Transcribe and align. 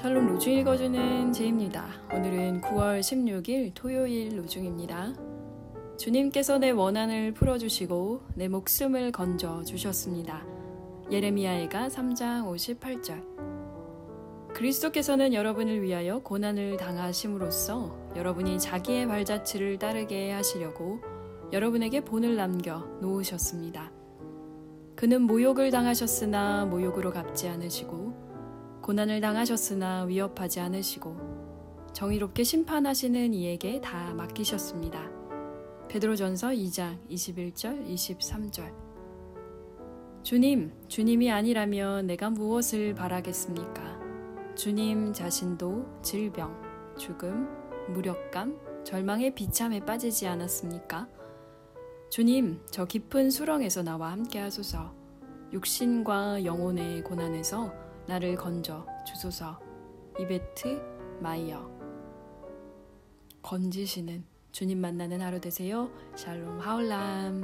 샬롬 0.00 0.28
로중 0.28 0.54
읽어주는 0.54 1.30
제입니다. 1.30 1.86
오늘은 2.10 2.62
9월 2.62 3.00
16일 3.00 3.72
토요일 3.74 4.38
로중입니다. 4.38 5.12
주님께서 5.98 6.56
내 6.56 6.70
원한을 6.70 7.34
풀어주시고 7.34 8.22
내 8.34 8.48
목숨을 8.48 9.12
건져 9.12 9.62
주셨습니다. 9.62 10.42
예레미야의가 11.10 11.88
3장 11.88 12.46
58절. 12.46 14.54
그리스도께서는 14.54 15.34
여러분을 15.34 15.82
위하여 15.82 16.20
고난을 16.20 16.78
당하심으로써 16.78 18.14
여러분이 18.16 18.58
자기의 18.58 19.06
발자취를 19.06 19.78
따르게 19.78 20.32
하시려고 20.32 21.02
여러분에게 21.52 22.06
본을 22.06 22.36
남겨 22.36 22.78
놓으셨습니다. 23.02 23.92
그는 24.96 25.20
모욕을 25.20 25.70
당하셨으나 25.70 26.64
모욕으로 26.64 27.12
갚지 27.12 27.48
않으시고 27.48 28.29
고난을 28.90 29.20
당하셨으나 29.20 30.02
위협하지 30.02 30.58
않으시고 30.58 31.90
정의롭게 31.92 32.42
심판하시는 32.42 33.32
이에게 33.34 33.80
다 33.80 34.12
맡기셨습니다. 34.14 35.08
베드로전서 35.88 36.48
2장 36.48 36.98
21절 37.08 37.86
23절 37.86 38.74
주님, 40.24 40.72
주님이 40.88 41.30
아니라면 41.30 42.08
내가 42.08 42.30
무엇을 42.30 42.96
바라겠습니까? 42.96 44.00
주님 44.56 45.12
자신도 45.12 46.00
질병, 46.02 46.52
죽음, 46.98 47.48
무력감, 47.90 48.82
절망의 48.82 49.36
비참에 49.36 49.84
빠지지 49.84 50.26
않았습니까? 50.26 51.06
주님, 52.10 52.60
저 52.72 52.86
깊은 52.86 53.30
수렁에서 53.30 53.84
나와 53.84 54.10
함께 54.10 54.40
하소서. 54.40 54.92
육신과 55.52 56.44
영혼의 56.44 57.04
고난에서 57.04 57.89
나를 58.06 58.36
건져 58.36 58.86
주소서. 59.06 59.60
이베트 60.18 61.18
마이어. 61.20 61.70
건지시는 63.42 64.24
주님 64.52 64.78
만나는 64.80 65.20
하루 65.20 65.40
되세요. 65.40 65.90
샬롬 66.16 66.60
하울람 66.60 67.42